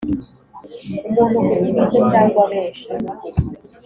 [1.07, 2.87] Umuntu ku giti cye cyangwa benshi